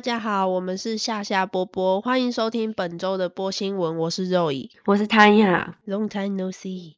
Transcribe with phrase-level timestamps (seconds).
[0.00, 3.98] 大家好，我们是夏夏波波，欢迎收听本周的播新闻。
[3.98, 5.76] 我是肉乙我是谭雅。
[5.86, 6.94] ，Long time no see。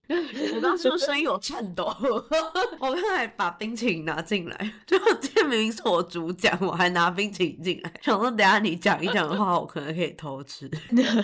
[0.54, 1.84] 我刚说声音有颤抖，
[2.78, 10.70] 我刚才把冰淇淋拿进来， 就今天明明是我主讲，我还拿冰淇淋进来，想说等下你讲一讲的话，我可能可以偷吃。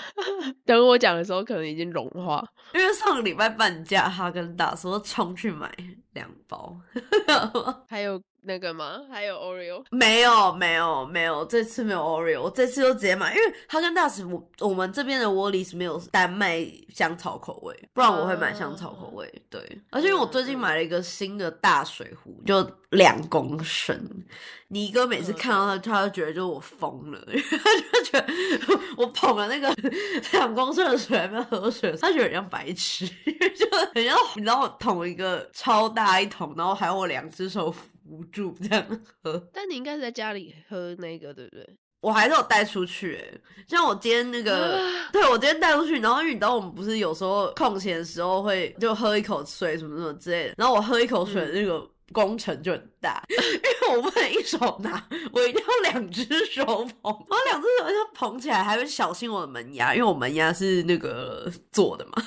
[0.66, 2.44] 等我讲的时候，可能已经融化。
[2.74, 5.72] 因为上个礼拜半价，哈根达斯我冲去买
[6.14, 6.76] 两包，
[7.88, 9.00] 还有那个吗？
[9.10, 9.84] 还有 Oreo。
[9.90, 19.30] 没有没有没有，这次没有 Oreo，我这次就直接买，因为哈根达斯我我们这边的窝里是没有单卖香草口味，不然我会买香草口味。
[19.50, 23.98] 对，而且因为我最近买了一个新的大水壶，就两公升。
[24.70, 29.74] 你哥每次看到他，他就觉得就是我疯了，因 为他就觉得我捧了那个
[30.32, 37.74] 两公升的水在那边喝水，他觉得很像白痴，因 为就很像你知道我捅一个超大一桶，然后还有我两只手
[38.08, 39.48] 扶住这样喝。
[39.52, 41.76] 但你应该是在家里喝那个，对不对？
[42.00, 44.80] 我还是有带出去、欸，像我今天那个，
[45.12, 62.24] 对我今天带出去，然后因为你知道我们不是有时候空闲的时候会就喝一口水什么什么之类的，然后我喝一口水那个工程就很大， 因为我不能一手拿，我一定要两只手捧，我两只手要捧起来，还会小心我的门牙，因为我门牙是那个做的嘛。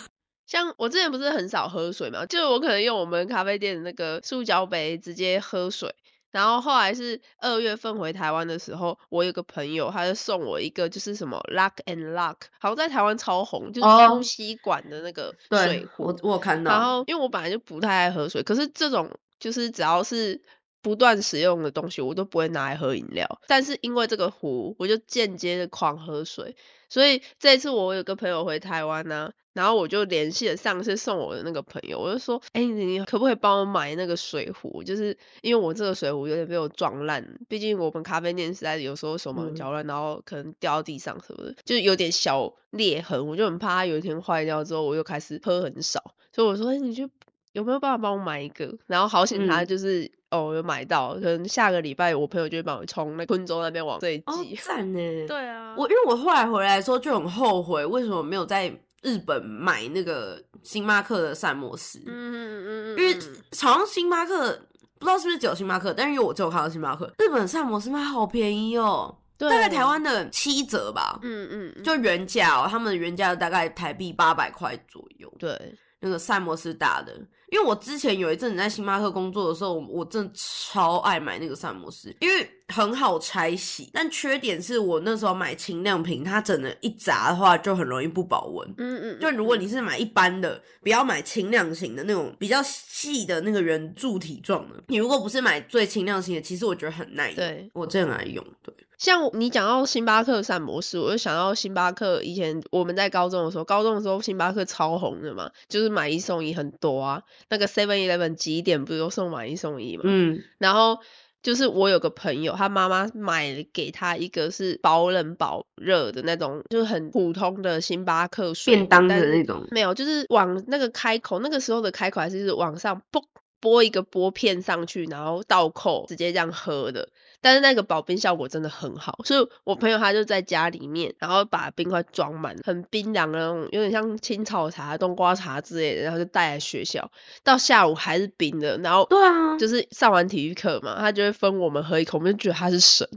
[0.52, 5.96] 像我之前不是很少喝水嘛，就我可能用我们咖啡店的那个塑胶杯直接喝水。
[6.30, 16.08] 然后后来是二月份回台湾的时候，我有个朋友，他就送我一个就是什么 Luck and Luck，好像在台湾超红，就是哦呼吸管的那个水壶。
[16.08, 20.42] 我我看到，然后因为我本来就不太爱喝水，可是这种就是只要是
[20.82, 23.40] 不断使用的东西，我都不会拿来喝饮料。
[23.48, 26.58] 但是因为这个壶，我就间接的狂喝水。
[26.90, 34.84] 所以这一次我有个朋友回台湾呢、然后我就联系了上次送我的那个朋友，我就说，哎、你可不可以帮我买那个水壶？
[34.84, 46.01] 就是因为我这个水壶有点被我撞烂，毕竟我们咖啡店实在有时候手忙嗯脚乱，然后可能掉到地上什么的，就是有点小裂痕，我就很怕它有一天坏掉之后，我又开始喝很少，
[46.33, 47.09] 所以我说，哎、你就
[47.53, 48.78] 有没有办法帮我买一个？
[48.88, 54.56] 然后好险他嗯就是、哦有买到，可能下个礼拜我朋友就会帮我从那昆州那边往这里哦寄。
[54.56, 62.00] 赞呢，对啊，我因为我后来回来的时候就很后悔，为什么没有在日本买那个星巴克的膳魔师？
[62.06, 64.51] 嗯嗯嗯嗯，因为嗯好像星巴克
[65.00, 71.84] 不知道是不是只有星巴克，但是因为我只有看到星巴克，日本膳魔师卖好便宜哦，大概台湾的七折吧，嗯嗯嗯。
[71.84, 75.31] 就原价哦，他们的原价大概台币八百块左右。
[75.39, 77.19] 对，那个膳魔师打的，
[77.51, 83.89] 因为我之前有一阵子在星巴克工作的时候，我我真的超爱买那个膳魔师，因为很好拆洗。
[83.94, 88.66] 但缺点是我那时候买轻量瓶，它整的一砸的话就很容易不保温。
[88.78, 94.81] 嗯嗯，就如果嗯你是买一般的，不要买轻量型的那种比较细的那个圆柱体状的。
[94.88, 97.35] 你如果不是买最轻量型的，其实我觉得很耐用。
[97.35, 98.41] 对我真的很爱用。
[98.63, 107.23] 对，像你讲到星巴克膳魔师，我就想到星巴克以前我们在高中的时候，高中的时候星巴克超红的嘛，就是买一送一很多啊。
[107.50, 110.03] 那个 Seven Eleven 几点不是都送买一送一嘛？
[110.06, 111.00] 嗯，然后
[111.41, 123.25] 就是我有个朋友，他妈妈买了给他一个是保冷保热的那种，就是很普通的星巴克水便当的那种没有，就是往那个开口，那个时候的开口还是往上拨
[123.59, 127.09] 拨一个拨片上去，然后倒扣直接这样喝的。
[127.41, 137.12] 但是那个保冰效果真的很好，所以我朋友他就在家里面，然后把冰块装满，很冰凉的那种，有点像青草茶、冬瓜茶之类的，然后就带来学校，
[137.44, 143.07] 到下午还是冰的，然后对啊，就是上完体育课嘛，他就会分我们喝一口，我们就觉得他是神。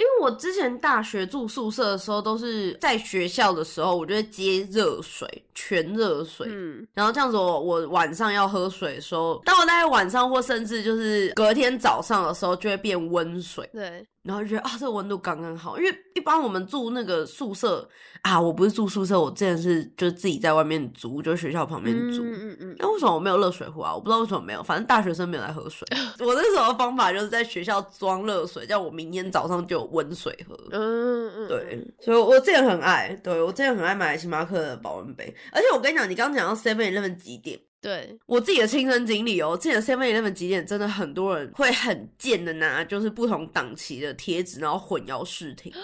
[0.00, 6.46] 因为我之前大学住宿舍的时候，都是在学校的时候，我就会接热水，全热水。
[6.48, 15.78] 嗯，然后这样子我，我晚上要喝水的时候，当我大概晚上或甚至就是隔天早上的时候，就会变温水，对，然后就觉得啊，这个温度刚刚好。
[15.78, 17.88] 因为一般我们住那个宿舍
[18.22, 22.22] 啊，我不是住宿舍，我之前是就是自己在外面租，就是学校旁边租。
[22.22, 23.94] 嗯嗯嗯，那为什么我没有热水壶啊？
[23.94, 25.86] 我不知道为什么没有，反正大学生没有来喝水。
[26.18, 30.54] 我那时候的方法就是在学校装热水，叫我明天早上就有温水喝。
[30.70, 45.72] 嗯嗯，对，所以我之前很爱，对我之前很爱买星巴克的保温杯，而且我跟你讲，你刚刚讲到 Seven Eleven 几点，对，我自己的亲身经历哦，之前 Seven Eleven 几点真的很多人会很贱的拿，就是不同档期的贴纸，然后混淆视听。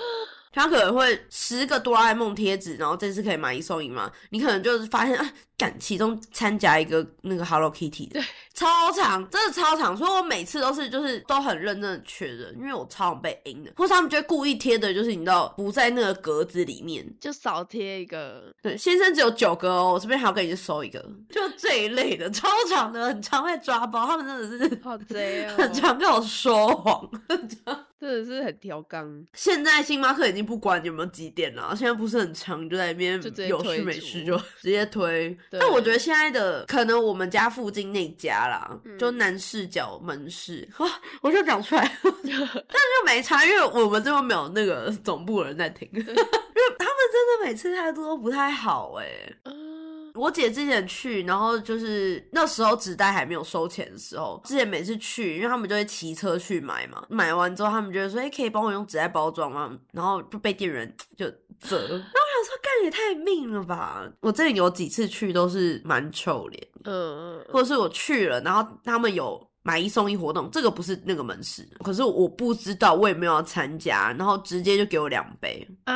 [0.52, 4.10] 他可能会十个哆啦 A 梦贴纸，然后这次可以买一送一嘛？
[4.30, 8.18] 你可能就是发现啊，感其中掺夹一个那个 Hello Kitty 的，
[8.56, 17.06] 超长，真的超长，所以我每次都是就是都很认真的确认，因为我超常被阴的，或是他们就会故意贴的，就是你知道不在那个格子里面。
[17.20, 20.98] 就少贴一个，对，先生只有九个哦，我这边还要给你收一个，
[21.28, 25.54] 就这一类的，超长的，很常会抓包，他们真的是好贼哦。
[25.58, 27.08] 很常跟我说谎。
[27.98, 29.24] 真的是很挑缸。
[29.32, 35.36] 现在星巴克已经不管有没有几点了，现在不是很长，就在那边有事没事就直接推。
[35.50, 38.98] 但我觉得现在的可能我们家附近那家啦，嗯。
[38.98, 40.88] 就男视角门市， 哇，
[41.20, 49.06] 我就讲出来， 但就没差，因为我们这边没有那个总部的人在听， 因为他们真的每次态度都不太好哎、
[49.44, 61.26] 嗯，我姐之前去，然后就是那时候纸袋还没有收钱的时候，之前每次去，因为他们就会骑车去买嘛，买完之后他们就会说：“哎、可以帮我用纸袋包装吗？”然后就被店员 就
[61.60, 61.78] 责。
[61.88, 64.04] 然后我想说，干也太命了吧！
[64.20, 69.44] 我这里有几次去都是蛮臭脸，嗯嗯或者是我去了，然后他们有。
[69.66, 75.92] 买一送一活动，这个不是那个门市，可是我不知道，我也没有要参加，然后直接就给我两杯，啊，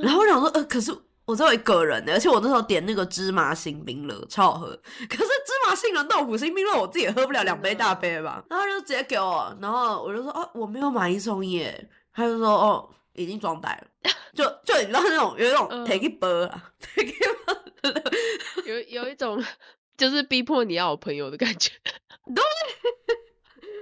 [0.00, 0.90] 然后我想说，呃，可是
[1.26, 4.68] 我只有一个人的，而且我那时候点那个芝麻星冰乐，超好喝。
[4.68, 8.42] 可是芝麻杏仁豆腐星冰乐，我自己也喝不了两杯大杯吧。
[8.48, 11.90] 然后他就直接给我，然后我就说，哦，我没有买一送一耶。
[12.14, 14.10] 他就说，哦，已经装袋了。
[14.34, 17.14] 就就你知道那种有一种嗯 take it 波啊，take it
[18.64, 19.42] 有有一种
[19.96, 21.70] 就是逼迫你要有朋友的感觉。
[22.26, 22.42] 但是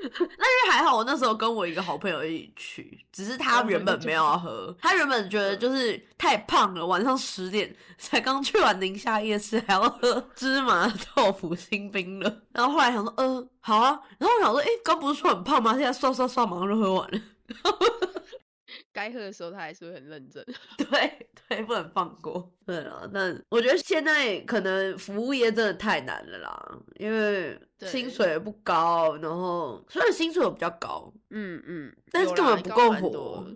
[0.70, 12.42] 还好，我那时候跟我一个好朋友一起去，只是他哦原本没有要喝，他原本觉得就是太胖了，晚上十点才刚去完宁夏夜市，还要喝芝麻豆腐新冰了。
[12.52, 13.98] 然后后来想说，呃，好啊。
[14.18, 15.74] 然后我想说，诶，刚不是说很胖吗？
[15.74, 17.20] 现在刷刷刷，马上就喝完了。
[18.92, 20.44] 该喝的时候他还是会很认真。
[20.76, 22.52] 对对，不能放过。
[22.66, 33.46] 对啊，那我觉得现在可能服务业真的太难了啦，因为薪水也不高，然后虽然薪水有比较高，嗯嗯，但是根本不够活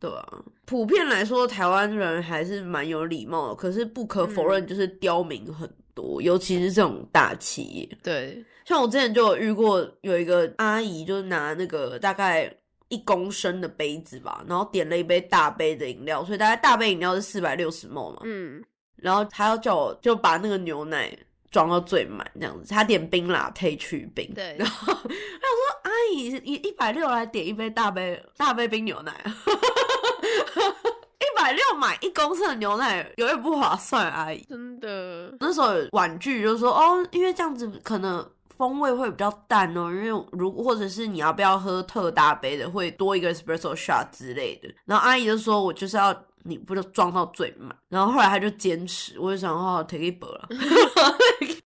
[0.00, 7.98] 对啊，普遍来说，台湾人还是蛮有礼貌的，可是不可否认，就是刁民很多，尤其是这种大企业。
[8.00, 12.48] 对，像我之前就有遇过，有一个阿姨就拿那个大概
[12.88, 18.62] 一公升的杯子吧，然后点了一杯大杯的饮料，所以大概大杯饮料是四百六十 ml 嘛，嗯，
[18.96, 21.16] 然后他要叫我就把那个牛奶
[21.50, 24.56] 装到最满这样子，他点冰拿铁去冰，对。
[24.58, 29.36] 然后 我想说阿姨一一百六来点一杯大杯大杯冰牛奶啊，
[31.18, 34.44] 一百六买一公升的牛奶有点不划算，阿姨。
[34.48, 38.26] 真的，那时候婉拒，就说哦，因为这样子可能
[38.58, 44.68] 风味会比较淡哦，因为如或者是你要不要喝特大杯的，会多一个 espresso shot 之类的。
[44.84, 47.74] 然后阿姨就说，我就是要你不就装到最满。
[47.88, 50.48] 然后后来他就坚持，我就想哦，take it 了。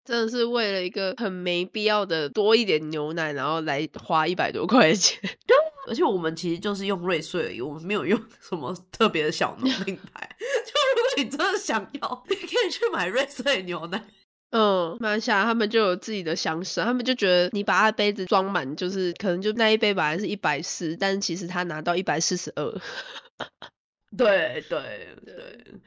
[0.06, 5.20] 真的是为了一个很没必要的多一点牛奶，然后来花一百多块钱。
[5.88, 10.30] 而且我们其实就是用瑞穗而已，我们没有用什么特别的小农品牌。
[10.66, 14.04] 就如果你真的想要，你可以去买瑞穗牛奶。
[14.52, 22.82] 嗯，马来西亚他们就有自己的想法，他们就觉得你把他杯子装满，就是可能就那一杯本来是一百四，但是其实他拿到一百四十二。
[24.18, 24.80] 对对
[25.24, 25.36] 对，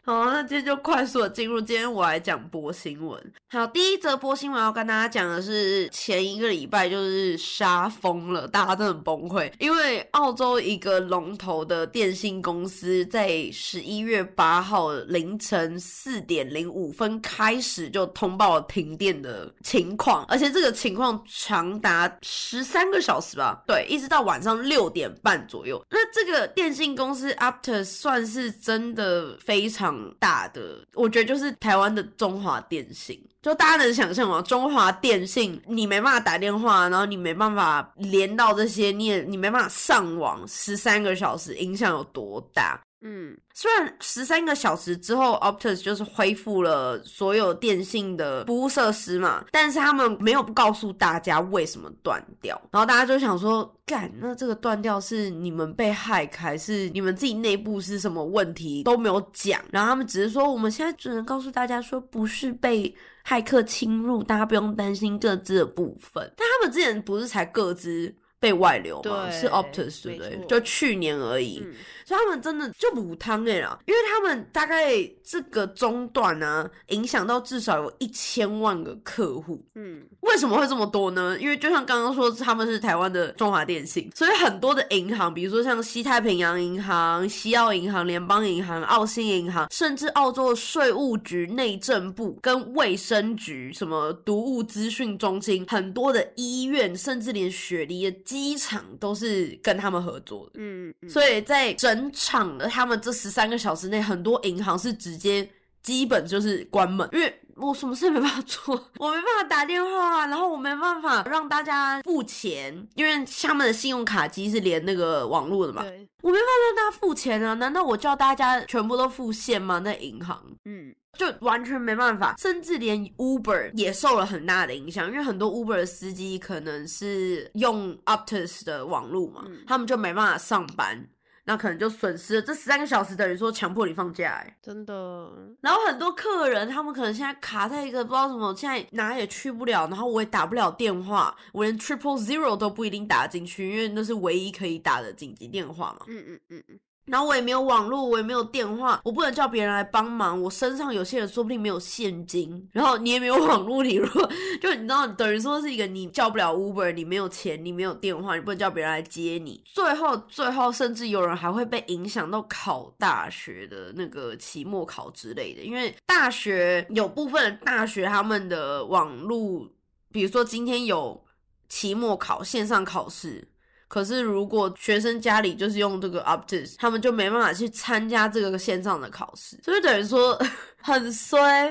[0.04, 3.20] 好，那今天就快速的进入今天我来讲播新闻。
[3.50, 25.84] 好，第一则播新闻要跟大家讲的是前一个礼拜就是杀疯了，大家都很崩溃，因为澳洲一个龙头的电信公司在十一月八号凌晨四点零五分开始就通报了停电的情况，而且这个情况长达十三个小时吧，对，一直到晚上六点半左右。
[25.90, 33.18] 那这个电信公司 After 算算是真的非常大的，我觉得就是台湾的中华电信。
[33.40, 34.42] 就大家能想象吗？
[34.42, 42.78] 中华电信，你没办法打电话，然后你没办法连到这些，你也你没办法上网，十三个小时影响有多大？
[43.04, 62.94] 嗯，虽然十三个小时之后，Optus 就是恢复了所有电信的服务设施嘛，但是他们没有告诉大家为什么断掉，然后大家就想说，干，那这个断掉是你们被害，还是你们自己内部是什么问题都没有讲，然后他们只是说，我们现在只能告诉大家说，不是被
[63.26, 66.32] 骇客侵入，大家不用担心各自的部分。
[66.36, 69.30] 但他们之前不是才各自被外流嘛？
[69.30, 70.44] 是 Optus 对不对？
[70.48, 71.62] 就去年而已。
[71.64, 71.72] 嗯
[72.04, 79.64] 所以他们真的就补汤哎啦，因为他们大概这个中断呢、影响到至少有一千万个客户。
[79.76, 81.38] 嗯，为什么会这么多呢？
[81.38, 100.52] 因为就像刚刚说，他们是台湾的中华电信，所以很多的银行，比如说像西太平洋银行、西澳银行、联邦银行、澳新银行，甚至澳洲的税务局、内政部跟卫生局、什么毒物资讯中心，很多的医院，甚至连雪梨的机场都是跟他们合作的。
[100.54, 105.48] 嗯嗯，所以在整场的他们这十三个小时内，很多银行是直接
[105.82, 117.54] 基本就是关门，因为我什么事也没办法做，我没办法打电话，然后我没办法让大家付钱，因为他们的信用卡机是连那个网络的嘛，对，我没办法让大家付钱啊！
[117.54, 119.80] 难道我叫大家全部都付现吗？
[119.80, 131.08] 那银行嗯，就完全没办法，甚至连 Uber 也受了很大的影响，因为很多 Uber 的司机可能是用 Optus 的网络嘛，嗯他们就没办法上班。
[131.44, 134.56] 那可能就损失了这十三个小时，等于说强迫你放假哎。
[134.62, 135.28] 真的，
[135.60, 146.06] 然后很多客人，他们可能现在卡在一个不知道什么，现在哪也去不了，然后我也打不了电话，我连 triple zero 都不一定打进去，因为那是唯一可以打的紧急电话嘛。
[146.06, 150.40] 嗯嗯嗯嗯，然后我也没有网络，我也没有电话，我不能叫别人来帮忙。
[150.40, 154.30] 我身上有些人说不定没有现金，然后你也没有网络，你如果
[154.60, 159.62] 就你知道，等于说是一个你叫不了 Uber，你没有钱，你没有电话，你不能叫别人来接你。
[159.64, 169.68] 最后，最后甚至有人还会被影响到考大学的那个期末考之类的，因为大学有部分大学他们的网络，
[170.12, 171.24] 比如说今天有
[171.68, 173.48] 期末考线上考试。
[173.92, 180.40] 可是，如果学生家里就是用这个 Optus，他们就没办法去参加这个线上的考试，所以等于说
[180.80, 181.68] 很衰。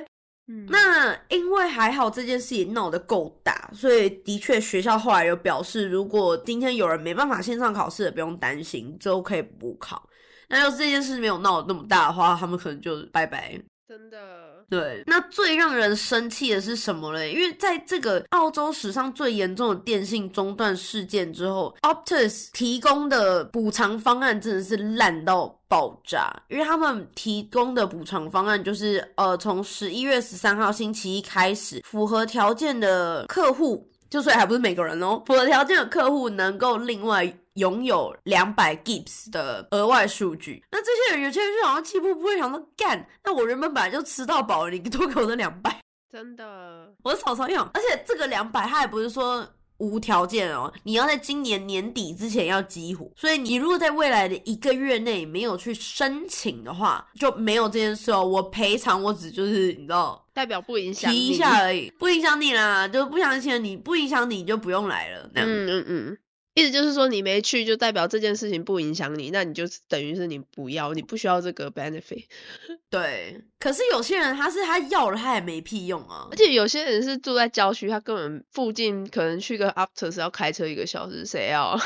[0.47, 10.07] 嗯那因为还好这件事情闹得够大，所以的确学校后来有表示，如果今天有人没办法线上考试的，不用担心，之后可以补考。
[10.47, 13.59] 那要是这件事没有闹得那么大的话，他们可能就拜拜。
[13.87, 17.33] 真的，对，那最让人生气的是什么嘞？
[17.33, 26.31] 因为在这个澳洲史上最严重的电信中断事件之后，Optus 提供的补偿方案真的是烂到爆炸。
[26.47, 33.85] 因为他们提供的补偿方案就是，呃，从十一月十三号星期一开始，符合条件的客户。
[34.09, 40.63] 就所以还不是每个人哦，符合条件的客户能够另外拥有两百 gigs 的额外数据。
[40.71, 45.81] 那这些人有些人就好像气不不会想说干，那我原本本来就吃到饱了，你多给我这两百，
[46.11, 47.61] 真的，我草草用。
[47.73, 49.47] 而且这个两百，它也不是说。
[49.81, 58.23] 无条件哦，你要在今年年底之前要激活，所以你如果在未来的一个月内没有去申请的话，就没有这件事哦。
[58.23, 65.27] 我赔偿我只就是你知道代表不影响提一下而已，不影响你啦，就不相信你，不影响你就不用来了。
[65.33, 66.17] 那样嗯嗯嗯，
[66.61, 72.25] 意思就是说你没去，就代表这件事情不影响你，那你就等于是你不要，你不需要这个 benefit。
[72.89, 76.37] 对，可是有些人他是他要了，他也没屁用啊而。
[76.37, 81.79] 且有些人是住在郊区，他根本附近可能去个 after 是要开车一个小时，谁要？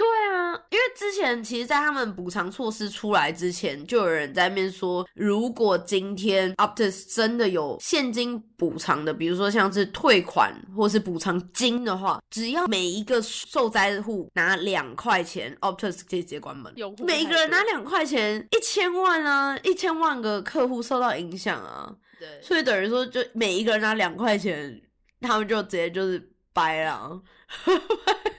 [0.00, 16.72] 对啊，因为之前其实，在他们补偿措施出来之前，就有人在那边说，如果今天 Optus 真的有现金补偿的，比如说像是退款或是补偿金的话，只要每一个受灾户拿两块钱，Optus 可以直接关门。
[17.04, 24.80] 每太多个人拿两块钱，一千万啊，一千万个客户受到影响啊，对，所以等于说，就每一个人拿两块钱，
[25.20, 27.20] 他们就直接就是掰了。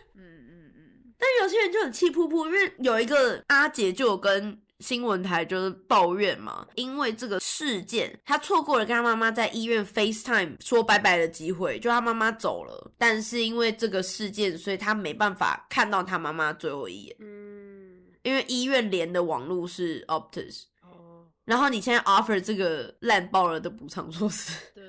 [1.22, 24.52] 但有些人就很气噗噗，因为有一个阿姐就有跟新闻台就是抱怨嘛，因为这个事件，他错过了跟他妈妈在医院 FaceTime 说拜拜的机会，就他妈妈走了，但是因为这个事件，所以他没办法看到他妈妈最后一眼，嗯，因为医院连的网络是 Optus，哦，然后你现在 offer 这个烂爆了的补偿措施。
[24.74, 24.84] 对，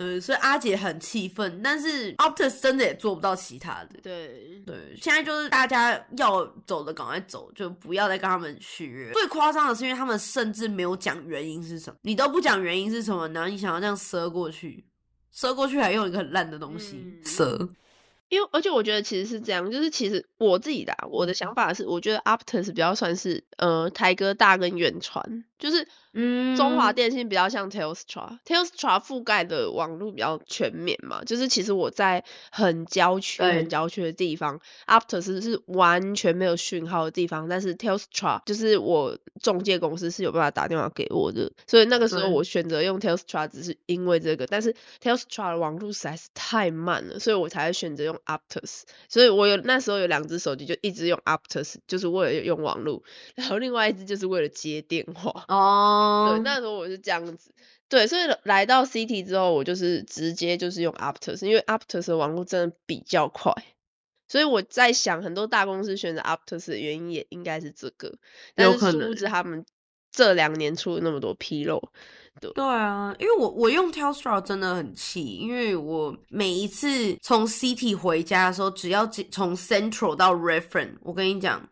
[0.00, 4.00] 嗯，嗯，所以阿姐很气愤，但是 Optus 真的也做不到其他的。
[4.02, 9.12] 对，对，现在就是大家要走的赶快走，就不要再跟他们续约。
[9.12, 14.84] 最夸张的是，因为他们甚至没有讲原因是什么，你都不讲原因是什么，然后你想要这样赊过去，
[15.34, 17.68] 赊过去还用一个很烂的东西嗯赊。
[18.30, 53.02] 因为而且我觉得其实是这样，就是其实我自己的啊、我的想法是，我觉得 Optus 比较算是呃台哥大跟远传，就是嗯中华电信比较像 Telstra，Telstra 覆盖的网络比较全面嘛，就是其实我在很郊区、很郊区的地方，Optus 是完全没有讯号的地方，但是 Telstra 就是我中介公司是有办法打电话给我的，所以那个时候我选择用 Telstra 只是因为这个，但是 Telstra 的网络实在是太慢了，所以我才会选择用 Optus，所以我有那时候有两只手机就一直用 Optus，就是为了用网络，
[53.34, 55.44] 然后另外一只就是为了接电话。
[55.50, 57.52] 哦，对，那时候我是这样子。
[57.88, 63.52] 对，所以来到 City 之后，我就是直接就是用 Aptus，因为 Aptus 的网络真的比较快。
[64.28, 68.14] 所以我在想，很多大公司选择 Aptus 的原因也应该是这个，
[68.54, 69.66] 但是殊不有可能知他们
[70.12, 71.82] 这两年出了那么多纰漏。
[72.40, 81.68] 对啊，因为我我用 Telstra 真的很气，因为我每一次从 City 回家的时候，只要进从 Central 到 Reference，我跟你讲，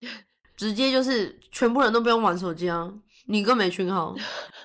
[0.54, 2.92] 直接就是全部人都不用玩手机啊，
[3.26, 4.14] 你更没讯号。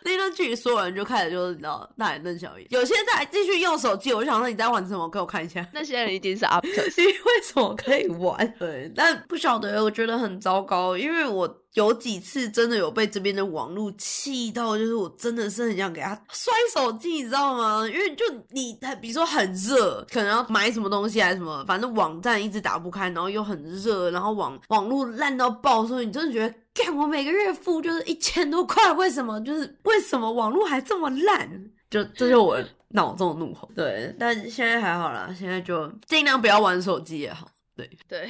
[0.03, 2.67] 那段距离，所有人就开始就是你知道大眼瞪小眼。
[2.69, 5.09] 有些人在继续用手机，我就想说你在玩什么？
[5.09, 5.65] 给我看一下。
[5.73, 8.53] 那些人一定是 Optus， 你为什么可以玩？
[8.57, 11.57] 对，但不晓得，我觉得很糟糕，因为我。
[11.75, 17.87] 有几次真的有被这边的网络气到，就是我真的是很想给他摔手机，你知道吗？
[17.87, 29.39] 因为就你，比如说很热，可能要买什么东西还是什么，反正网站一直打不开，然后又很热，然后网网络烂到爆，所以你真的觉得，干我每个月付就是一千多块，为什么？
[29.39, 31.71] 就是为什么网络还这么烂？
[31.89, 32.57] 就这就我
[32.89, 33.69] 脑中的怒吼。
[33.75, 37.49] 对，但现在还好啦，现在就尽量不要玩手机也好。
[37.75, 38.27] 对对，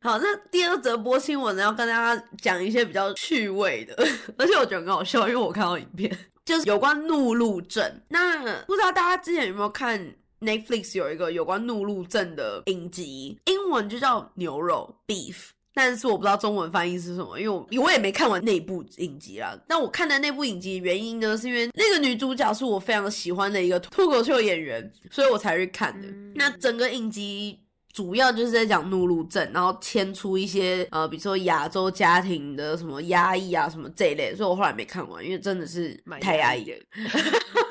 [0.00, 3.94] 好，那第二则播新闻呢，要跟大家讲一些比较趣味的，
[4.38, 8.00] 而且我觉得很好笑，因为我看到影片，就是有关怒路症。
[8.08, 10.00] 那不知道大家之前有没有看
[10.40, 19.58] Netflix 有一个有关怒路症的影集，英文就叫牛肉 Beef，但是我不知道中文翻译是什么，因为我我也没看完那部影集啦。
[19.68, 26.08] 那我看的那部影集原因呢，是因为那个女主角是我非常喜欢的一个脱口秀演员，所以我才去看的。
[26.34, 27.60] 那整个影集。
[27.94, 36.76] 主要就是在讲怒路症，然后牵出一些呃，比如说亚洲家庭的什么压抑啊，什么这一类，所以我后来没看完，因为真的是太压抑了。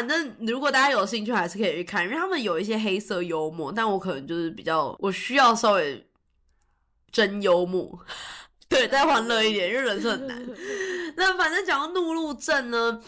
[0.00, 6.02] 反正如果大家有兴趣，还是可以去看，因为他们有一些黑色幽默，但我可能就是比较我需要稍微
[7.12, 7.98] 真幽默，
[8.66, 10.42] 对，再欢乐一点，因为人生很难。
[11.16, 13.02] 那反正讲到怒路症呢。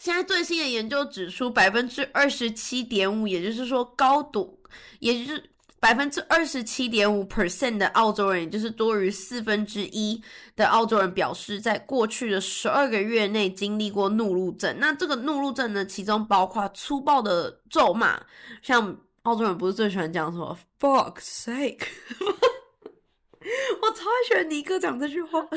[0.00, 4.58] 现在最新的研究指出，百分之二十七点五，也就是说高度，
[4.98, 10.22] 也就是百分之二十七点五 percent 的澳洲人，也就是多于四分之一
[10.56, 14.76] 的澳洲人表示，在过去的十二个月内经历过怒路症。
[14.78, 18.20] 那这个怒路症呢，其中包括粗暴的咒骂，
[18.62, 21.86] 像澳洲人不是最喜欢讲什么 “fuck sake”，
[23.82, 25.56] 我超喜欢尼哥讲这句话，他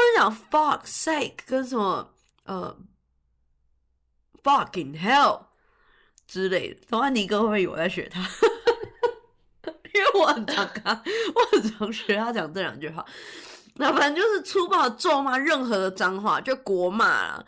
[0.00, 2.08] 们讲 “fuck sake” 跟什么。
[2.44, 2.76] 呃
[4.42, 5.42] ，fucking hell
[6.32, 8.20] 之类的，同安尼哥会不会有在学他？
[9.92, 11.02] 因为我很常看，
[11.34, 13.04] 我很常学他讲这两句话。
[13.74, 17.44] 那反正就是粗暴咒骂任何的脏话，就国骂，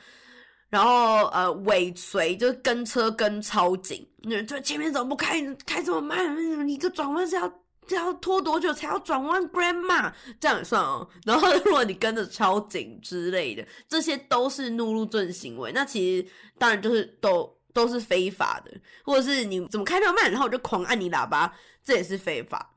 [0.69, 4.07] 然后呃尾随，就跟车跟超紧，
[4.47, 5.41] 就前面怎么不开？
[5.65, 6.69] 开这么慢？
[6.69, 7.51] 你个转弯是要？
[7.87, 11.07] 这要拖多久才要转弯？Grandma，这样也算哦。
[11.27, 15.71] 然后如果你跟着超紧之类的，这些都是怒路症行为。
[15.71, 16.27] 那其实
[16.59, 18.71] 当然就是都都是非法的，
[19.05, 21.53] 或者是你怎么开那么慢，然后我就狂按你喇叭，
[21.85, 22.71] 这也是非法。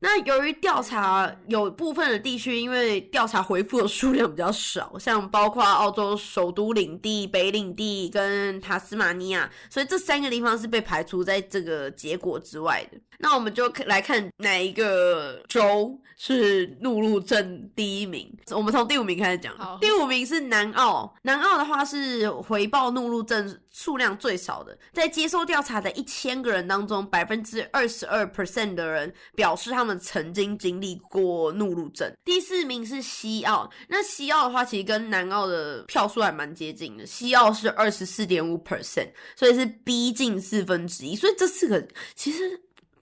[0.00, 12.98] 那由于调查有部分的地区，因为调查回复的数量比较少，像包括澳洲首都领地、北领地跟塔斯马尼亚，所以这三个地方是被排除在这个结果之外的。
[13.18, 18.32] 那我们就来看哪一个州是怒路症第一名。
[18.52, 19.52] 我们从第五名开始讲。
[19.80, 32.12] 第五名是南澳，南澳的话是回报怒路症数量最少的，在接受调查的一千个人当中，百分之二十二 percent 的人表示他们曾经经历过怒路症。
[32.24, 41.86] 第四名是西澳，那西澳的话其实跟南澳的票数还蛮接近的，西澳是二十四点五 percent，所以是逼近四分之一，所以这四个
[42.16, 42.60] 其实。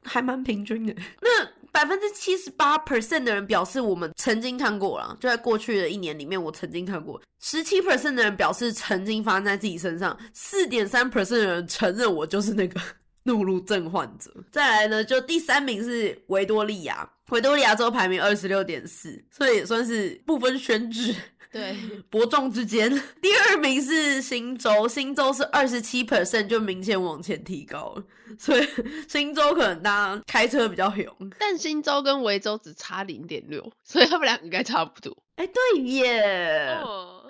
[0.09, 0.95] 还蛮平均的。
[1.21, 1.45] 那
[1.77, 7.21] 百分之七十八 percent 的人表示我们曾经看过了，就在过去的一年里面，我曾经看过。
[7.39, 10.19] 十七 percent 的人表示曾经发生在自己身上。
[10.33, 12.81] 四点三 percent 的人承认我就是那个
[13.25, 14.33] 怒路症患者。
[14.51, 21.15] 再来呢，就第三名是维多利亚，维多利亚州排名二十六点四，所以也算是不分选址。
[21.53, 21.77] 对，
[22.11, 22.91] 伯仲之间。
[23.21, 28.05] 第二名是新州，新州是二十七 percent，就明显往前提高了。
[28.39, 28.69] 所以
[29.09, 35.17] 新州可能大家开车比较勇，但新州跟维州只差零点六，所以他们俩应该差不多。
[35.37, 36.79] 哎，对耶，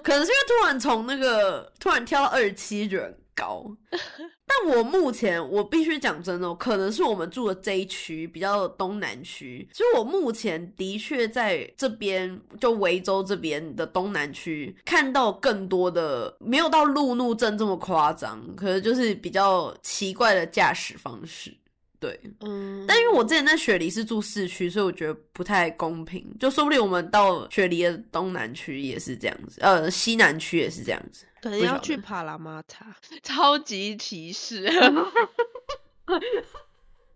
[0.02, 3.16] 可能是因为突然从那个突然跳到二十七，觉得。
[3.37, 3.70] 高，
[4.47, 21.53] 但我目前我必须讲真的，可能是我们住的这一区比较东南区，所以我目前的确在这边，就维州这边的东南区看到更多的，没有到路怒症这么夸张，可能就是比较奇怪的驾驶方式。
[21.99, 31.25] 对，嗯，但因为我之前在雪梨是住市区，所以我觉得不太公平，就说不定我们到雪梨的东南区也是这样子，呃，西南区也是这样子。
[31.41, 34.69] 可能要去帕拉马塔， 超级歧视。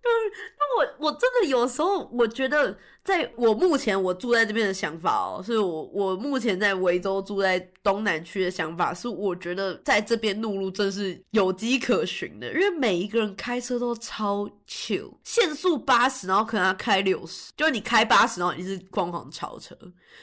[0.59, 19.77] 那我我真的有时候我觉得，在我目前我住在这边的想法哦，是我我目前在维州住在东南区的想法是，我觉得在这边怒路真是有迹可循的，因为每一个人开车都超糗限速八十，然后可能要开六十，就是你开八十，然后你是疯狂超车，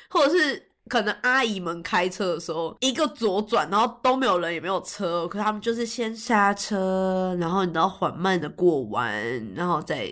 [0.09, 0.71] 或者是。
[0.87, 10.07] 可能阿姨们开车的时候，一个左转，然后都没有人也没有车，可他们就是先刹车，然后你知道缓慢的过弯，然后再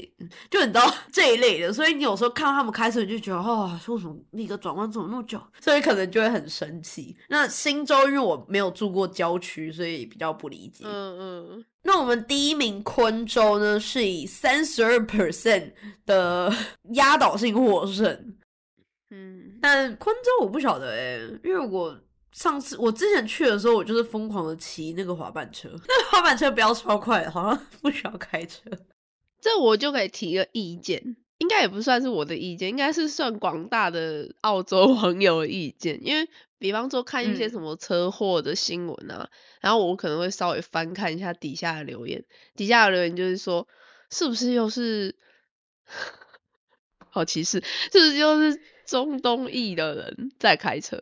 [0.50, 5.42] 就你知道这一类的，所以你有时候看到他们开车，你就觉得哦，为什么那个转弯怎么那么久？
[5.62, 7.16] 所以可能就会很生气。
[7.30, 10.84] 那新州因为我没有住过郊区，所以比较不理解。
[10.86, 15.72] 嗯嗯，那我们第一名昆州呢，是以三十二 percent
[16.06, 16.52] 的
[16.94, 18.36] 压倒性获胜。
[19.12, 22.00] 嗯，但昆州我不晓得哎、因为我
[22.32, 28.70] 上次我之前去的时候，我就是疯狂的骑那个滑板车，那 个滑板车不要超快的，好像 不需要开车。
[29.42, 36.00] 这我就可以提个意见，应该也不算是我的意见，应该是算广大的澳洲 网友的意见。
[36.06, 39.30] 因为比方说看一些嗯什么车祸的新闻啊，
[39.62, 42.24] 然后我可能会稍微翻看一下底下的留言，
[42.56, 43.68] 底下的留言就是说，
[44.12, 45.16] 是不是又是
[47.10, 51.02] 好歧视，是不是又是中东裔的人在开车？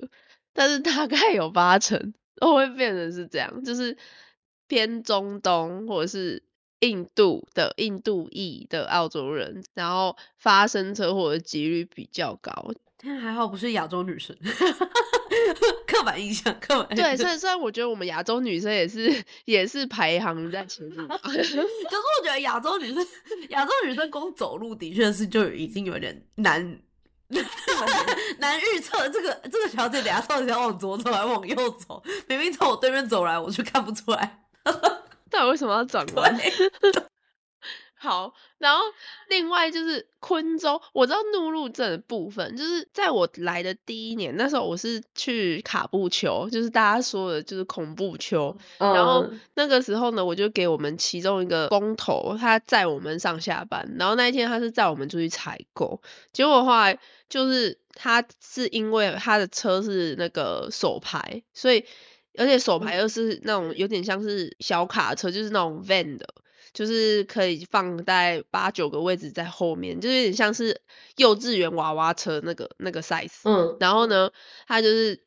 [0.54, 3.98] 但是大概有八成都会变成是这样，就是
[4.68, 6.44] 偏中东或者是
[6.80, 12.72] 印度的印度裔的澳洲人，然后发生车祸的几率比较高。
[13.06, 14.34] 但还好不是亚洲女生，
[15.86, 17.18] 刻板印象，刻板印对，象。
[17.18, 19.12] 虽然虽然我觉得我们亚洲女生也是
[19.44, 23.06] 也是排行在前面吧， 可是我觉得亚洲女生，
[23.50, 26.80] 亚洲女生光走路的确是就已经有点难
[28.40, 29.08] 难预测。
[29.10, 32.02] 这个这个小姐等下到底要往左走还是往右走？
[32.28, 34.40] 明明从我对面走来，我就看不出来。
[35.30, 36.36] 到底为什么要转弯？
[38.04, 38.82] 对，好，然后
[39.30, 56.02] 另外就是昆州，我知道怒路镇的部分，就是在我来的第一年，那时候我是去卡布丘，就是大家说的就是恐怖丘，然后嗯那个时候呢，我就给我们其中一个工头，他载我们上下班，然后那一天他是载我们出去采购，
[56.34, 61.86] 结果后来就是他是因为他的车是那个手牌，所以
[62.38, 66.28] 而且手牌又是那种有点像是小卡车，就是那种 van 的。
[66.74, 70.82] 就是可以放在八九个位置在后面，就是有点像是
[71.18, 73.42] 幼稚园娃娃车那个那个 size。
[73.44, 74.32] 嗯然后呢，
[74.68, 75.24] 他就是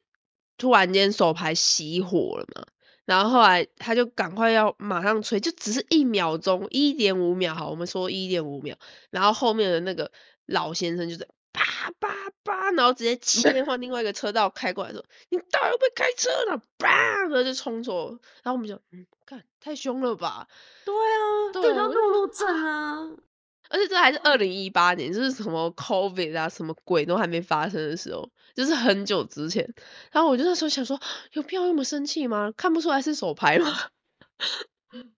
[0.59, 2.67] 突然间手牌熄火了嘛，
[3.05, 8.77] 然后后来他就赶快要马上吹，就只是一秒钟，一点五秒，好，我们说一点五秒，
[9.11, 10.11] 然后后面的那个
[10.47, 11.29] 老先生就在
[11.99, 12.09] 叭叭
[12.43, 20.49] 叭，然后直接切换另外一个车道开过来说：“你到底会不会开车呢？”叭，然后就冲走了，然后我们就嗯，看太凶了吧，
[20.85, 23.11] 对啊，对这叫我就怒路症啊。
[23.69, 29.75] 而且这还是二零一八年，就是什么 COVID 啊，什么鬼都还没发生的时候，就是很久之前。
[30.13, 31.01] 然后我就那时候想说，
[31.33, 32.53] 有必要那么生气吗？
[32.57, 33.67] 看不出来是手牌吗？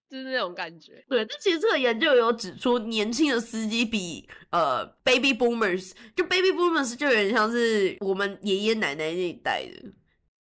[0.09, 1.05] 就是那种感觉。
[1.09, 9.91] 对，但其实这个研究有指出，年轻的司机比呃 baby boomers，就 baby boomers 就有点像是我们爷爷奶奶那一代的。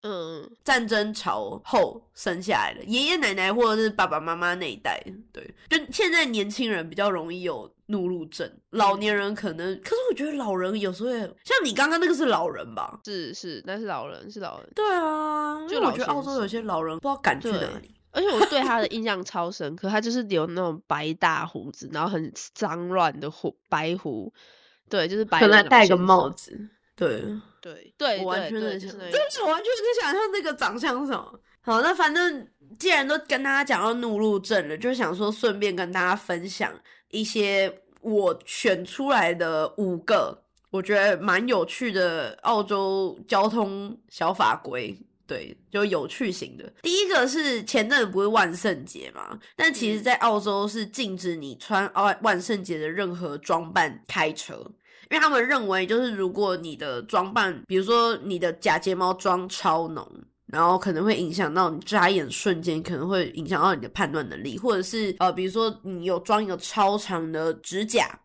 [0.03, 13.01] 嗯，战争潮后生下来的爷爷奶奶或者是爸爸妈妈那一代，对，就现在年轻人比较容易有怒路症，老年人可能，可是我觉得老人有时候也像你刚刚那个是老人吧？
[13.05, 14.71] 是是，那是老人，是老人。
[14.73, 17.91] 对啊，因为我觉得澳洲有些老人不知道赶去哪里。
[18.19, 24.33] 而且我对他的印象超深刻，他就是留那种白大胡子，然后很脏乱的胡白胡，
[24.91, 26.59] 对，就是白可能戴个，帽子，
[26.97, 27.23] 对，
[27.61, 31.41] 对对我完全能想，对就是那真是我完全能想象那个长相是什么。
[31.61, 36.73] 好，那反正既然都跟大家讲到怒路症了，就想说顺便跟大家分享
[37.11, 44.99] 一些我选出来的五个我觉得蛮有趣的澳洲交通小法规。
[45.29, 46.73] 对，就有趣型的。
[46.83, 54.55] 第一个是前阵子不是万圣节嘛，但其实，嗯在澳洲是禁止你穿万万圣节的任何装扮开车。
[55.11, 60.07] 因为他们认为，就是如果你的装扮，比如说你的假睫毛妆超浓，
[60.47, 68.19] 然后可能会影响到你眨眼瞬间，可能会影响到你的判断能力，或者是呃，比如说你有装一个超长的指甲，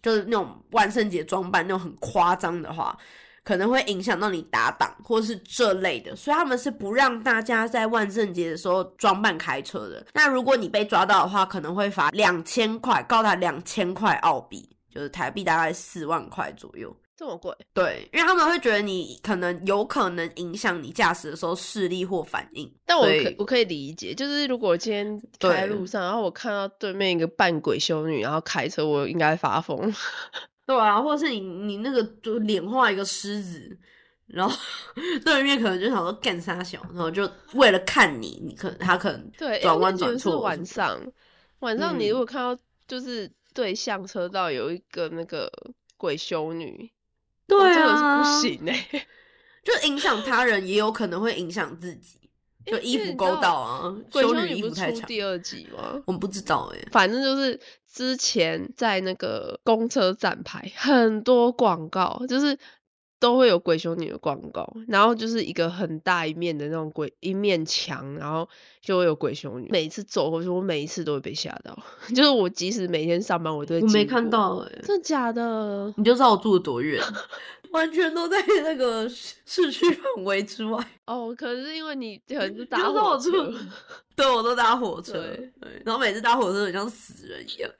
[0.00, 2.96] 就是那种万圣节装扮那种很夸张的话，
[3.44, 10.06] 可能会影响到你打档或是这类的，所以他们是不让大家在万圣节的时候装扮开车的。
[10.14, 14.68] 那如果你被抓到的话，可能会罚两千块，高达两千块澳币。
[14.94, 16.94] 就是台币大概四万块左右。
[17.16, 17.50] 这么贵？
[17.72, 22.70] 对，因为他们会觉得你可能有可能影响你驾驶的时候视力或反应。
[22.84, 29.90] 但我可我可以理解，就是如果今天开对路上，然后我看到对面一个扮鬼修女，然后开车，我应该发疯。
[30.64, 33.78] 对啊，或者是你你那个就脸画一个狮子，
[34.26, 34.56] 然后
[35.24, 41.00] 对面可能就想说干啥小，然后就为了看你，你可能他可能对，转弯转错晚上，
[41.60, 45.50] 晚上你嗯如果看到就是对向车道有一个那个
[45.96, 46.90] 鬼修女，
[47.46, 49.06] 对哦这个是啊，不行哎、
[49.62, 52.21] 就影响他人，也有可能会影响自己。
[52.66, 56.00] 就衣服勾到啊，鬼修女衣服太长，出第二集吗？
[56.06, 57.58] 我们不知道哎、反正就是
[57.92, 62.58] 之前在那个公车站牌很多广告，就是
[63.22, 68.48] 都会有鬼修女的广告，然后就是一个很大一面的那种鬼一面墙，然后
[68.80, 69.68] 就会有鬼修女。
[69.70, 71.78] 每次走过去，我每一次都会被吓到，
[72.16, 75.94] 就是我即使每天上班，我都会我没看到哎、真的假的？
[75.96, 77.00] 你就知道我住的多远，
[77.70, 80.84] 完全都在那个市市区范围之外。
[81.06, 83.54] 哦，可能是因为你可能是搭火车，，
[84.16, 87.70] 对我都搭火 车，对对，然后每次搭火车很像死人一样。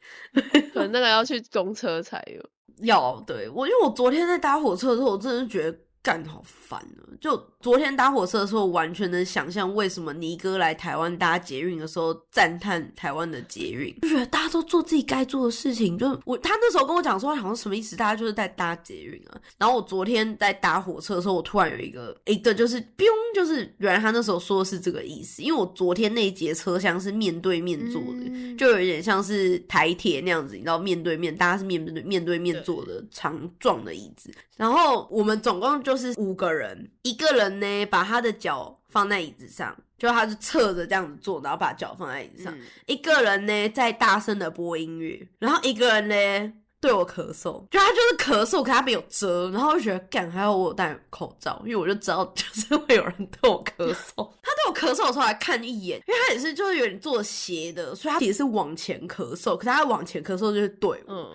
[0.72, 2.40] 可能那个要去公车才有。
[2.82, 7.02] 要对我，因为我昨天在搭火车的时候，我真的觉得干好烦啊！
[7.20, 15.96] 就昨天搭火车的时候，完全能想象为什么尼哥来台湾搭捷运的时候赞叹台湾的捷运，就觉得大家都做自己该做的事情。
[15.96, 17.94] 就我他那时候跟我讲说，好像什么意思？
[17.94, 19.40] 大家就是在搭捷运啊。
[19.58, 25.40] 然后我昨天在搭火车的时候，我突然有一个一个就是 biu，就是原来他那时候说的是这个意思。
[25.40, 34.32] 因为我昨天那一节车厢是面对面坐的，嗯就有一点像是台铁那样子，你知道面对面，大家是面对面对面坐的长状的椅子。
[34.56, 42.54] 然后我们总共就是五个人，一个人呢把他的脚放在椅子上，就他是侧着这样子坐，然后把脚放在椅子上。
[42.56, 54.28] 嗯一个人呢在大声的播音乐，然后一个人呢对我咳嗽，就他就是咳嗽，可他没有遮，然后我就觉得干，还好我有戴口罩，因为我就知道就是会有人对我咳嗽。
[54.42, 61.14] 他对我咳嗽的时候还看一眼，因为他也是就是有点做斜的，所以他也是往前咳嗽，可是他往前咳嗽就是对我。
[61.14, 61.30] 嗯，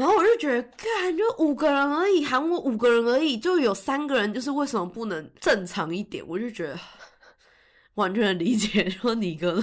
[0.00, 6.24] 然后我就觉得，干就五个人而已，喊我五个人而已，就有三个人，就是为什么不能正常一点？
[6.26, 6.78] 我就觉得
[7.96, 9.62] 完全理解，说你哥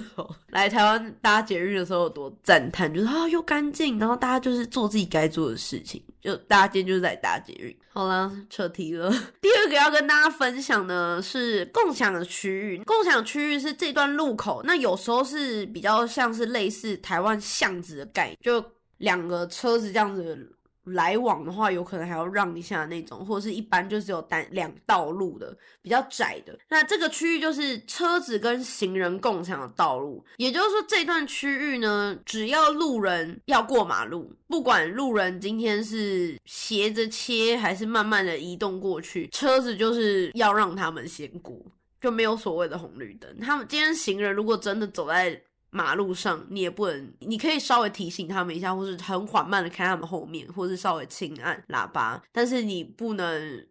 [0.49, 7.75] 来台湾搭捷运的时候有多赞叹，就是啊又干净，然后大家就是做自己该做的事情，就大家今天就是在搭捷运。
[7.89, 9.09] 好啦，扯题了。
[9.41, 18.63] 第二个要跟大家分享的是共享的区域，共享区域是这段路口，那有时候是比较像是类似台湾巷子的概念，就
[18.97, 20.53] 两个车子这样子
[20.85, 26.57] 来往的话，有可能还要让一下那种，或者是一般就只有单两道路的比较窄的。
[26.69, 41.61] 那这个区域就是车子跟行人共享的道路，也就是说这段区域呢，只要路人要过马路，不管路人今天是斜着切还是慢慢的移动过去，车子就是要让他们先过。
[41.99, 43.39] 就没有所谓的红绿灯。
[43.39, 53.65] 他们今天行人如果真的走在马路上，你也不能，你可以稍微提醒他们一下，或是很缓慢的开他们后面，或是稍微轻按喇叭，但是你不能。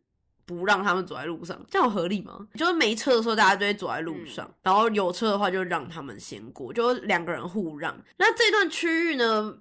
[0.49, 2.47] 不让他们走在路上，这样合理吗？
[2.55, 8.01] 就是没车的时候，大家就会走在路上，然后有车的话就让他们先过，就两个人互让。
[8.17, 9.53] 那这段区域呢，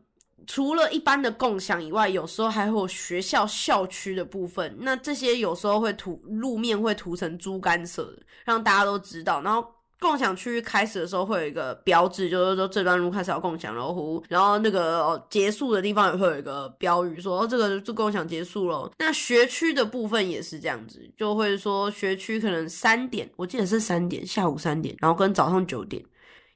[0.46, 4.78] 除了一般的共享以外，有时候还会有学校校区的部分。
[4.82, 9.42] 那这些有时候会涂路面会涂成猪肝色的，让大家都知道。
[9.42, 9.68] 然后
[10.00, 18.92] 共享区域开始的时候会有一个标志，就是说这段路开始要共享了，呼然后那个、结束的地方也会有一个标语说，哦这个就共享结束了。
[19.00, 26.04] 那学区的部分也是这样子，就会说学区可能三点，我记得是三点，下午三点，然后跟早上九点。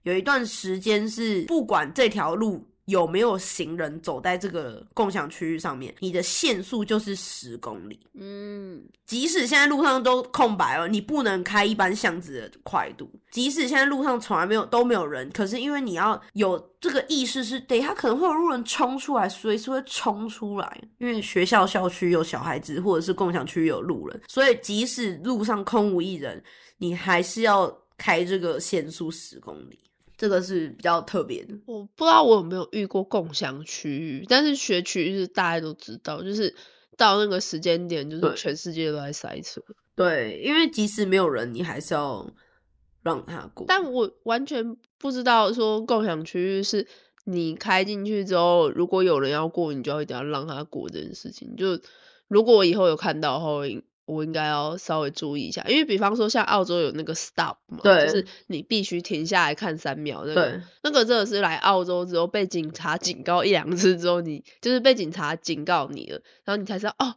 [0.03, 7.99] 有一段时间是不管这条路有没有行人走在这个共享区域上面，你的限速就是十公里。
[8.19, 13.09] 嗯，即使现在路上都空白了，你不能开一般巷子的快度。
[13.31, 20.81] 即使现在路上从来没有都没有人，可是因为你要有这个意识是，等一下可能会有路人冲出来，随时会冲出来。
[20.97, 26.43] 因为学校校区有小孩子，或者是共享区有路人，所以即使路上空无一人，
[26.77, 29.79] 你还是要开这个限速十公里。
[30.19, 31.55] 这个是比较特别的。
[31.65, 36.53] 我不知道我有没有遇过共享区域，但是学区是大家都知道，就是
[36.97, 39.61] 到那个时间点，就是全世界都在塞车。
[39.95, 42.29] 对，因为即使没有人，你还是要
[43.01, 43.65] 让他过。
[43.65, 46.85] 但我完全不知道说共享区域是
[47.23, 51.55] 你开进去之后，如果有人要过，你就要一定要让他过这件事情。
[51.55, 51.79] 就
[52.27, 53.61] 如果我以后有看到的话，
[54.09, 67.15] 我应该要稍微注意一下，因为比方说像澳洲有那个 stop 嘛，就是你必须停下来看三秒那个，那个真的是来澳洲之后被警察警告一两次之后，你就是被警察警告你了，然后你才知道哦，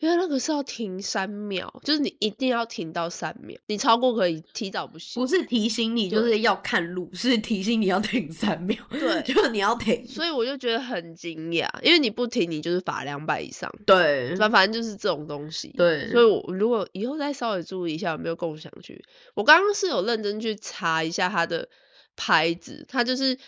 [0.00, 5.26] 原来那个是要停三秒，就是你一定要停到三秒，你超过可以提早不行不。
[5.26, 8.76] 是提醒你就是要看路，是提醒你要停三秒。
[8.90, 10.06] 对 就是你要停。
[10.06, 15.68] 所以我就觉得很惊讶，因为你不停，你就是罚两百以上，对反反正就是这种东西。
[15.76, 19.02] 对所以我如果以后再稍微注意一下有没有共享区，
[19.34, 21.68] 我刚刚是有认真去查一下它的
[22.16, 23.38] 牌子，它就是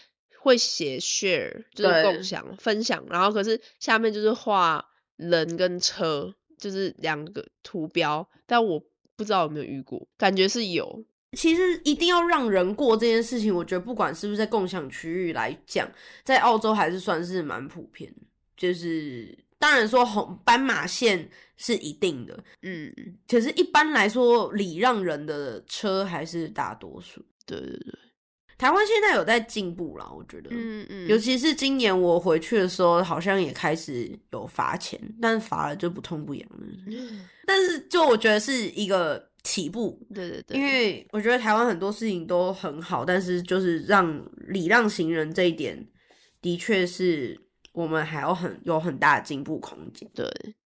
[0.40, 8.82] 会写 share，就是共享分享，然后可是下面就是画人跟车，就是两个图标，但我
[9.16, 11.04] 不知道有没有遇过，感觉是有。
[11.32, 15.90] 其实一定要让人过这件事情，我觉得不管是不是在共享区域来讲，
[16.24, 18.14] 在澳洲还是算是蛮普遍。
[18.56, 22.90] 就是当然说红斑马线是一定的，嗯，
[23.28, 27.22] 可是一般来说礼让人的车还是大多数。
[27.44, 27.94] 对对对，
[28.58, 36.66] 台湾现在有在进步了，我觉得，嗯嗯，尤其是今年我回去的时候，好像也开始有罚钱，但罚了就不痛不痒了。
[37.46, 39.30] 但是就我觉得是一个。
[39.46, 45.86] 起步，对对对，因为我觉得台湾很多事情都很好，但是就是让礼让行人这一点，
[46.42, 47.40] 的确是
[47.70, 50.10] 我们还要很有很大的进步空间。
[50.12, 50.28] 对。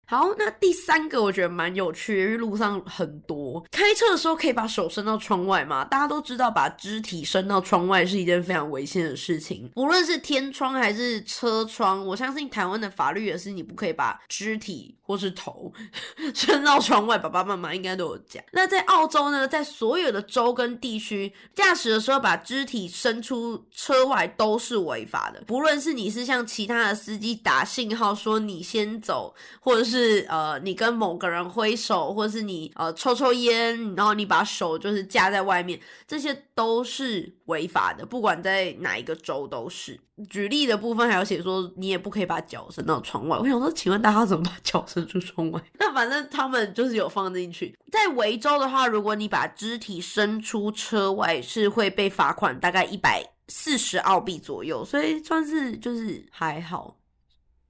[0.08, 5.84] 好，那第三个我觉得蛮有趣，因为路上很多，开车的时候可以把手伸到窗外嘛？
[5.84, 15.72] 大家都知道，把肢体伸到窗外是一件非常危险的事情，无论是天窗还是车窗，我相信台湾的法律也是，你不可以把肢体或是头
[16.34, 17.16] 伸到窗外。
[17.16, 18.42] 爸爸妈妈应该都有讲。
[18.52, 30.26] 那在澳洲呢，在所有的州跟地区，驾驶的时候把肢体伸出车外都是违法的，不论是你是向其他的司机打信号说你先走，或者是。
[30.28, 39.98] 呃，你跟某个人挥手，或者是你呃抽抽烟，然后你把手就是架在外面，这些都是违法的，不管在哪一个州都是。
[40.30, 43.36] 举例的部分还有写说，你也不可以把脚伸到窗外。
[43.38, 45.60] 我想说，请问大家怎么把脚伸出窗外？
[45.78, 47.76] 那反正他们就是有放进去。
[47.92, 56.96] 在维州的话，如果你把肢体伸出车外，是会被罚款大概一百四十澳币左右，所以算是就是还好。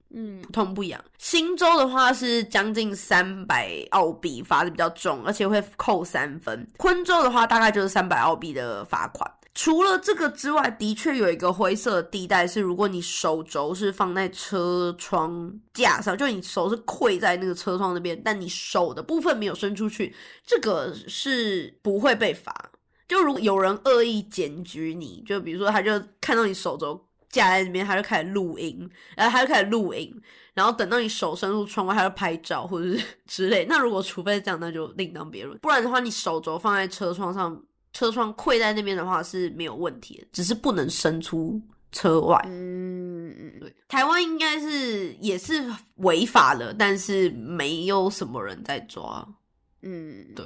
[0.09, 1.03] 嗯，不痛不痒。
[1.17, 6.65] 新州的话是将近三百澳币，罚的比较重，而且会扣三分。
[6.77, 9.29] 昆州的话大概就是三百澳币的罚款。
[9.57, 20.15] 除了这个之外，的确有一个灰色地带是，如果你手肘是放在车窗架上，就你手是跪在那个车窗那边，但你手的部分没有伸出去，
[20.45, 22.69] 这个是不会被罚。
[23.07, 25.91] 就如果有人恶意检举你，就比如说他就
[26.21, 27.03] 看到你手肘。
[27.29, 30.15] 架在那边，他就开始录音，然后他就开始录音，
[30.53, 33.65] 然后等到你手伸入窗外，他就拍照或者是之类。
[33.65, 35.59] 那如果除非这样，那就另当别论。
[35.59, 37.61] 不然的话，你手肘放在车窗上，
[37.97, 41.59] 车窗溃在那边的话是没有问题的，只是不能伸出
[41.91, 42.39] 车外。
[42.45, 43.75] 嗯嗯，对。
[43.87, 49.27] 台湾应该是也是违法的，但是没有什么人在抓。
[49.81, 50.45] 嗯，对。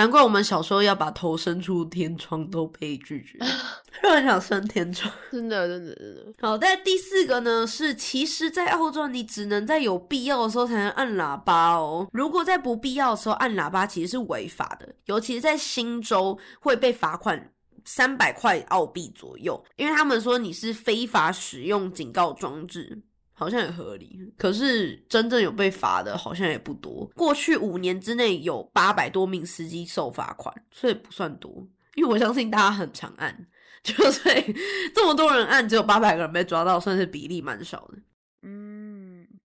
[0.00, 3.38] 难怪我们小时候要把头伸出天窗都被拒绝，
[4.02, 6.32] 就很想伸天窗，真的，真的，真的。
[6.40, 12.08] 好，但第四个呢是，其实，在澳洲你只能在有必要的时候才能按喇叭哦。
[12.14, 17.52] 如果在不必要的时候按喇叭，其实是违法的，尤其是在新州会被罚款
[17.84, 23.02] 三百块澳币左右，因为他们说你是非法使用警告装置。
[23.40, 27.10] 好像也合理，可是真正有被罚的，好像也不多。
[27.16, 31.66] 过去五年之内有八百多名司机受罚款，所以不算多。
[31.94, 33.46] 因为我相信大家很常按，
[33.82, 34.54] 就所以
[34.94, 37.98] 这么多人按，只有八百个人被抓到，算是比例蛮少的。
[38.42, 38.99] 嗯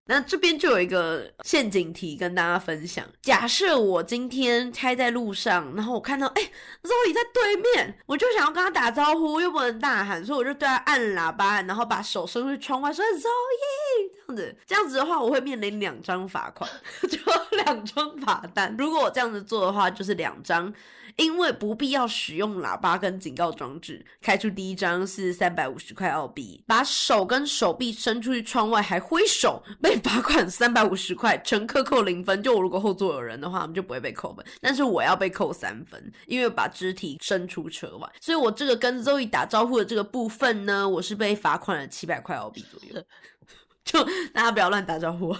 [0.08, 3.04] 那这边就有一个陷阱题跟大家分享。
[3.22, 6.42] 假设我今天开在路上，然后我看到哎
[6.82, 14.56] ，Zoe 在对面，我就想要跟他打招呼，又不能大喊，所以我就对他按喇叭，然后把手伸出去窗外说 Zoe 这样子。
[14.66, 16.70] 这样子的话，我会面临两张罚款，
[17.10, 17.18] 就
[17.64, 18.74] 两张罚单。
[18.78, 20.72] 如果我这样子做的话，就是两张。
[21.16, 32.42] 因为不必要使用喇叭跟警告装置，开出第一张是三百五十块澳币，把手跟手臂伸出去窗外还挥手，被罚款三百五十块，乘客扣零分。
[32.42, 38.12] 就我如果后座有人的话，我们就不会被扣分，但是我要被扣三分，因为把肢体伸出车外。
[38.20, 43.02] 所以我这个跟 Zoe 打招呼的这个部分呢，我是被罚款了七百块澳币左右。
[43.84, 45.34] 就大家不要乱打招呼。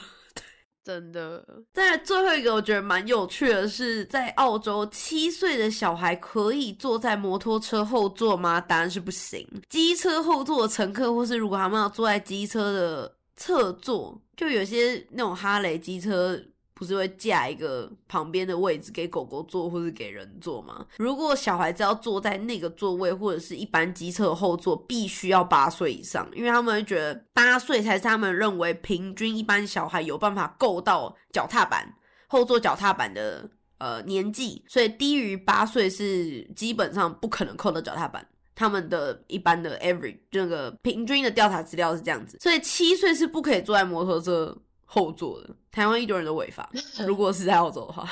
[0.86, 8.60] 真的，在最后一个，我觉得蛮有趣的是，在澳洲，七岁的小孩可以坐在摩托车后座吗？
[8.60, 9.44] 答案是不行。
[9.68, 16.40] 机车后座的乘客，或是如果他们要坐在机车的侧座，就有些那种哈雷机车。
[16.78, 20.84] 不是会架一个旁边的位置给狗狗坐，或是给人坐吗？
[20.98, 31.94] 如果小孩子要坐在那个座位，或者是一般机车后座，必须要八岁以上，因为他们会觉得八岁才是他们认为平均一般小孩有办法够到脚踏板
[32.26, 33.48] 后座脚踏板的
[33.78, 38.28] 呃年纪，所以低于八岁是基本上不可能扣到脚踏板。
[38.54, 44.56] 他们的一般的 every 那个平均的调查资料是这样子，所以七岁是不可以坐在摩托车。
[44.88, 46.70] 后座的，台湾一堆人都违法。
[47.06, 48.08] 如果是在澳洲的话，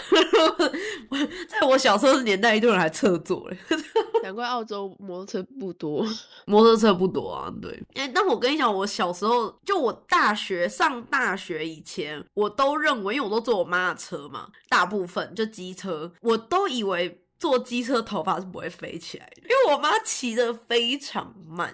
[1.48, 3.56] 在我小时候的年代，一堆人还侧坐嘞。
[4.22, 6.04] 难怪澳洲摩托车不多，
[6.46, 7.52] 摩托车不多啊。
[7.62, 21.72] 对，哎，但我跟你讲，我小时候就我大学上大学以前，我都认为，因为我都坐我妈的车嘛，大部分就机车，我都以为坐机车头发是不会飞起来的，因为我妈骑的非常慢。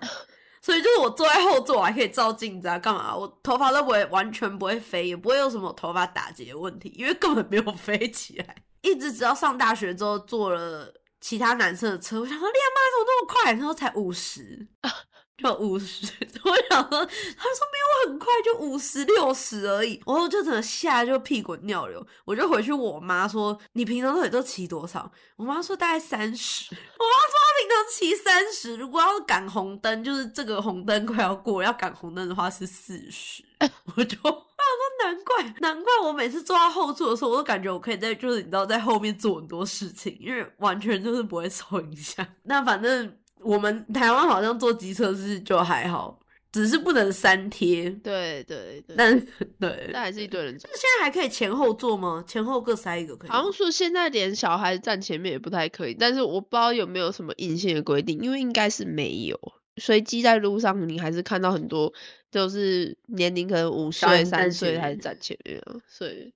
[0.63, 3.17] 所以就是我坐在后座，我还可以照镜子啊，干嘛？
[3.17, 8.57] 我头发都不会完全不会飞，也不会有什么头发打结的问题，因为根本没有飞起来。
[8.83, 13.53] 一直直到上大学之后，坐了其他男生的车，我想说，你妈怎么那么快？
[13.53, 14.69] 然后才五十。
[15.43, 16.07] 就五十，
[16.45, 20.03] 我想说，他说没有很快，就五十六十而已。
[20.07, 25.11] 然后就真的吓就屁滚尿流，我就回去我妈说，你平常到底都骑多少？
[25.37, 26.75] 我妈说大概三十。
[26.75, 33.43] 我妈说她平常骑三十，如果要赶红灯，就是这个红灯快要过，要赶红灯的话是四十。
[33.97, 42.27] 我就 我想说，难怪难怪我每次坐到后座的时候，我都感觉我可以在就是你知道在后面做很多事情，因为完全就是不会受影响。
[42.43, 43.17] 那反正。
[43.43, 46.19] 我们台湾好像坐机车是就还好，
[46.53, 47.89] 只是不能三贴。
[47.91, 49.21] 对对对，但
[49.59, 50.59] 对，但还是一堆人。
[50.59, 52.23] 现在还可以前后坐吗？
[52.27, 53.31] 前后各塞一个可以？
[53.31, 59.39] 好像说现在连小孩站前面也不太可以，但是我不知道有没有什么硬性的规定，因为应该是没有。
[59.77, 61.93] 随机在路上，你还是看到很多，
[62.31, 66.33] 就是年龄可能五岁、三岁还是站前面啊，所以。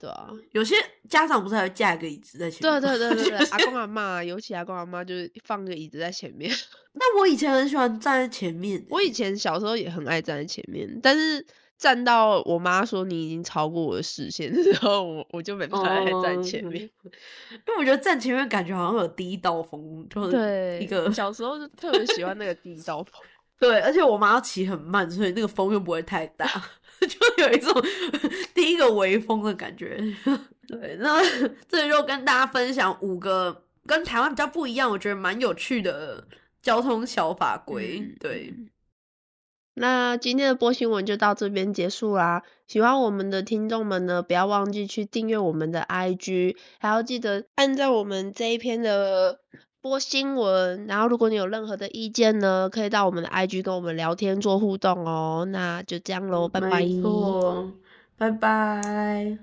[0.00, 0.74] 对啊，有些
[1.10, 2.80] 家长不是还会架一个椅子在前面？
[2.80, 6.50] 对对对对对， 阿公阿妈，尤其阿公阿妈就是放个椅子在前面。
[6.94, 11.46] 那我以前很喜欢站在前面，我以前小时候也很爱站在前面，但是
[11.76, 16.82] 站到我妈说你已经超过我的视线的时候，我我就没办法站前面，
[17.52, 23.20] 因为我觉得站前面感觉好像有第一道风，就是一个小时候就特别喜欢那个第一道风。
[23.58, 26.46] 对，而且我妈要骑很慢，所以那个风又不会太大。
[27.08, 27.72] 就有一种
[28.54, 29.98] 第一个微风的感觉，
[30.68, 30.96] 对。
[31.00, 31.20] 那
[31.68, 36.26] 这里就跟大家分享五个跟台湾比较不一样，我觉得蛮有趣的
[36.60, 38.14] 交通小法规。
[38.20, 38.54] 对。
[39.74, 42.42] 那今天的播新闻就到这边结束啦。
[42.66, 49.40] 喜欢我们的听众们呢，不要忘记去订阅我们的 IG，还要记得按照我们这一篇的。
[49.82, 55.46] 播新闻，然后如果你有任何的意见呢，可以到我们的 IG 跟我们聊天做互动哦。
[55.50, 56.86] 那就这样喽，拜拜。
[58.18, 59.38] 拜拜。